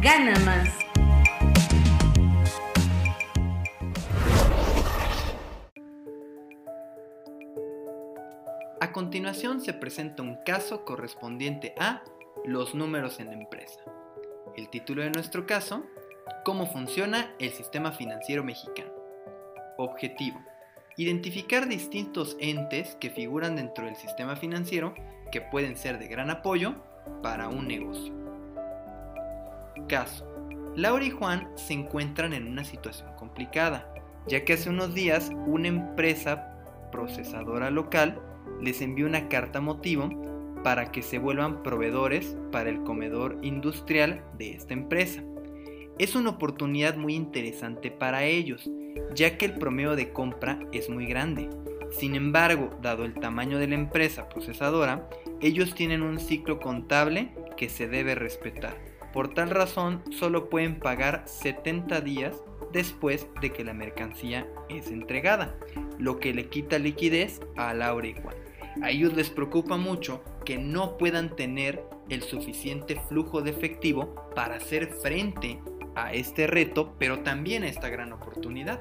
[0.00, 0.68] gana más.
[8.80, 12.02] A continuación se presenta un caso correspondiente a
[12.44, 13.80] los números en la empresa.
[14.56, 15.84] El título de nuestro caso,
[16.44, 18.92] ¿Cómo funciona el sistema financiero mexicano?
[19.78, 20.40] Objetivo.
[20.96, 24.94] Identificar distintos entes que figuran dentro del sistema financiero
[25.32, 26.76] que pueden ser de gran apoyo
[27.20, 28.25] para un negocio.
[29.88, 30.26] Caso.
[30.74, 33.92] Laura y Juan se encuentran en una situación complicada,
[34.26, 36.52] ya que hace unos días una empresa
[36.92, 38.20] procesadora local
[38.60, 40.10] les envió una carta motivo
[40.62, 45.22] para que se vuelvan proveedores para el comedor industrial de esta empresa.
[45.98, 48.68] Es una oportunidad muy interesante para ellos,
[49.14, 51.48] ya que el promedio de compra es muy grande.
[51.90, 55.08] Sin embargo, dado el tamaño de la empresa procesadora,
[55.40, 58.95] ellos tienen un ciclo contable que se debe respetar.
[59.12, 65.56] Por tal razón, solo pueden pagar 70 días después de que la mercancía es entregada,
[65.98, 68.36] lo que le quita liquidez a Laura y Juan.
[68.82, 74.56] A ellos les preocupa mucho que no puedan tener el suficiente flujo de efectivo para
[74.56, 75.58] hacer frente
[75.94, 78.80] a este reto, pero también a esta gran oportunidad.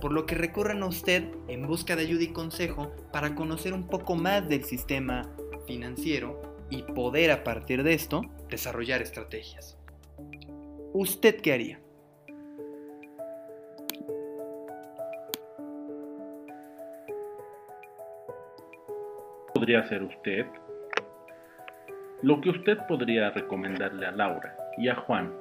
[0.00, 3.88] Por lo que recurran a usted en busca de ayuda y consejo para conocer un
[3.88, 5.30] poco más del sistema
[5.66, 9.78] financiero y poder a partir de esto desarrollar estrategias.
[10.92, 11.80] ¿Usted qué haría?
[19.58, 20.46] podría hacer usted?
[22.22, 25.32] Lo que usted podría recomendarle a Laura y a Juan,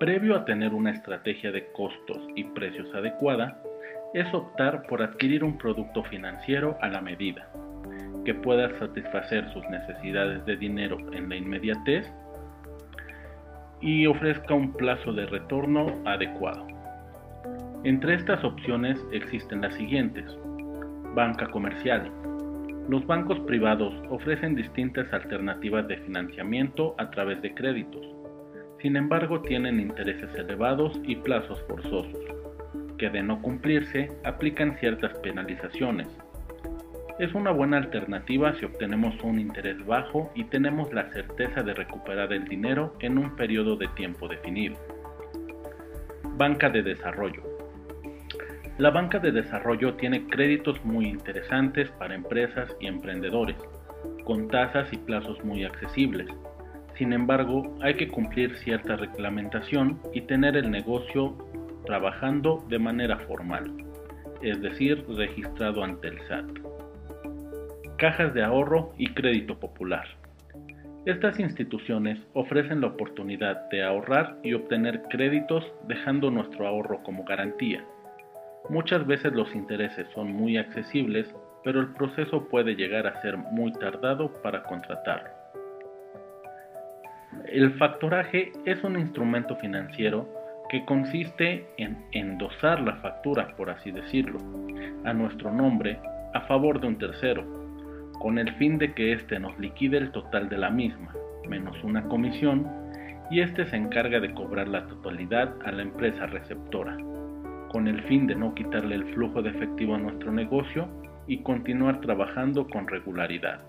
[0.00, 3.62] previo a tener una estrategia de costos y precios adecuada,
[4.12, 7.48] es optar por adquirir un producto financiero a la medida,
[8.24, 12.10] que pueda satisfacer sus necesidades de dinero en la inmediatez
[13.80, 16.66] y ofrezca un plazo de retorno adecuado.
[17.84, 20.24] Entre estas opciones existen las siguientes.
[21.14, 22.10] Banca comercial,
[22.88, 28.04] los bancos privados ofrecen distintas alternativas de financiamiento a través de créditos.
[28.80, 32.18] Sin embargo, tienen intereses elevados y plazos forzosos,
[32.98, 36.08] que de no cumplirse aplican ciertas penalizaciones.
[37.16, 42.32] Es una buena alternativa si obtenemos un interés bajo y tenemos la certeza de recuperar
[42.32, 44.74] el dinero en un periodo de tiempo definido.
[46.36, 47.44] Banca de desarrollo.
[48.78, 53.58] La banca de desarrollo tiene créditos muy interesantes para empresas y emprendedores,
[54.24, 56.26] con tasas y plazos muy accesibles.
[56.98, 61.38] Sin embargo, hay que cumplir cierta reglamentación y tener el negocio
[61.86, 63.72] trabajando de manera formal,
[64.42, 66.73] es decir, registrado ante el SAT.
[67.96, 70.06] Cajas de ahorro y crédito popular.
[71.06, 77.84] Estas instituciones ofrecen la oportunidad de ahorrar y obtener créditos dejando nuestro ahorro como garantía
[78.70, 81.28] Muchas veces los intereses son muy accesibles,
[81.62, 85.28] pero el proceso puede llegar a ser muy tardado para contratarlo.
[87.46, 90.26] El factoraje es un instrumento financiero
[90.70, 94.38] que consiste en endosar la factura, por así decirlo,
[95.04, 95.98] a nuestro nombre
[96.32, 97.63] a favor de un tercero,
[98.20, 101.14] con el fin de que éste nos liquide el total de la misma,
[101.48, 102.66] menos una comisión,
[103.30, 106.96] y éste se encarga de cobrar la totalidad a la empresa receptora
[107.74, 110.86] con el fin de no quitarle el flujo de efectivo a nuestro negocio
[111.26, 113.62] y continuar trabajando con regularidad.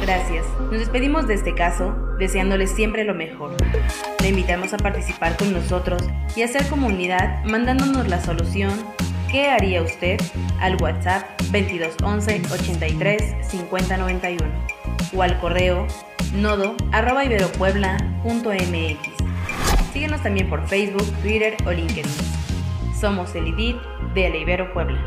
[0.00, 0.46] Gracias.
[0.60, 3.56] Nos despedimos de este caso deseándoles siempre lo mejor.
[4.22, 6.00] Le invitamos a participar con nosotros
[6.36, 8.70] y hacer comunidad mandándonos la solución
[9.36, 10.18] ¿Qué haría usted?
[10.60, 14.50] al WhatsApp 2211 83 5091
[15.14, 15.86] o al correo
[16.32, 16.74] nodo
[17.22, 18.98] iberopuebla.mx.
[19.92, 22.10] Síguenos también por Facebook, Twitter o LinkedIn.
[22.98, 23.76] Somos el IDIT
[24.14, 25.04] de la Ibero Puebla.